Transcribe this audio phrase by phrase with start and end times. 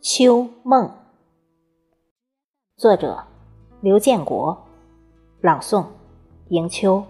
[0.00, 0.90] 秋梦，
[2.76, 3.24] 作者
[3.80, 4.66] 刘建国，
[5.40, 5.86] 朗诵
[6.50, 7.04] 迎秋。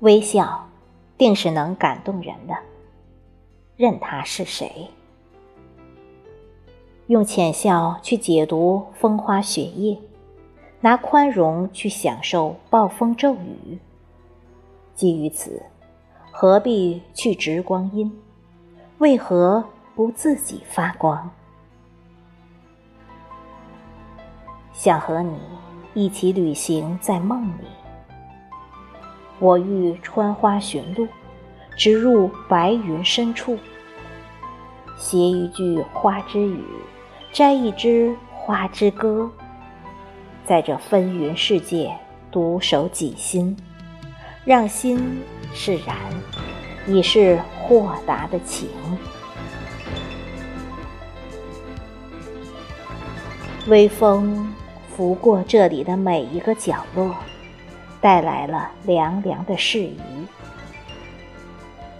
[0.00, 0.68] 微笑，
[1.16, 2.56] 定是能感动人的。
[3.76, 4.88] 任他是谁，
[7.08, 9.98] 用浅笑去解读风花雪月，
[10.80, 13.78] 拿宽容去享受暴风骤雨。
[14.94, 15.62] 基于此，
[16.30, 18.12] 何必去执光阴？
[18.98, 19.64] 为何
[19.96, 21.28] 不自己发光？
[24.72, 25.40] 想和你
[25.94, 27.64] 一起旅行在梦里。
[29.40, 31.06] 我欲穿花寻路，
[31.76, 33.56] 直入白云深处，
[34.96, 36.64] 写一句花之语，
[37.32, 39.30] 摘一支花之歌，
[40.44, 41.96] 在这纷纭世界
[42.32, 43.56] 独守己心，
[44.44, 45.22] 让心
[45.54, 45.96] 释然，
[46.88, 48.68] 已是豁达的情。
[53.68, 54.52] 微风
[54.96, 57.14] 拂过这里的每一个角落。
[58.00, 59.98] 带来了凉凉的适宜，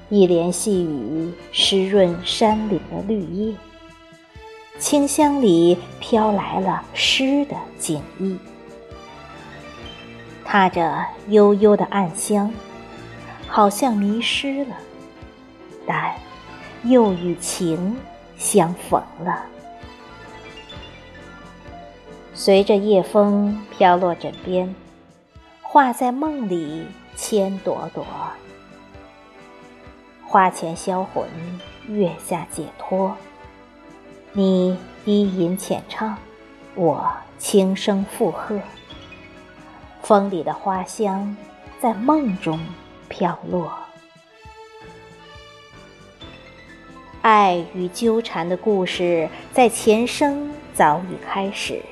[0.09, 3.55] 一帘细雨湿润山岭的绿叶，
[4.79, 8.39] 清香里飘来了诗的景意，
[10.45, 12.53] 踏着悠悠的暗香，
[13.49, 14.77] 好像迷失了，
[15.85, 16.15] 但
[16.85, 17.97] 又与情
[18.37, 19.45] 相逢了。
[22.35, 24.73] 随着夜风飘落枕边。
[25.71, 28.03] 画在梦里千朵朵，
[30.27, 31.29] 花前销魂，
[31.89, 33.15] 月下解脱。
[34.33, 36.17] 你低吟浅唱，
[36.75, 38.59] 我轻声附和。
[40.01, 41.37] 风里的花香
[41.79, 42.59] 在梦中
[43.11, 43.71] 飘落，
[47.21, 51.83] 爱与纠缠的故事在前生早已开始。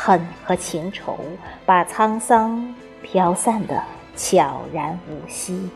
[0.00, 1.18] 恨和情仇，
[1.66, 2.72] 把沧桑
[3.02, 3.82] 飘散的
[4.14, 5.68] 悄然无息。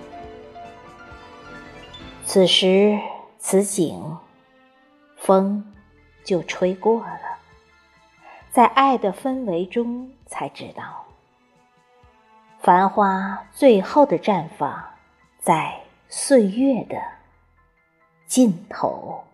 [2.24, 2.96] 此时
[3.40, 4.16] 此景，
[5.16, 5.74] 风
[6.22, 7.38] 就吹过了，
[8.52, 11.04] 在爱的氛围中，才知道，
[12.60, 14.84] 繁花最后的绽放，
[15.40, 16.96] 在岁月的
[18.26, 19.24] 尽头。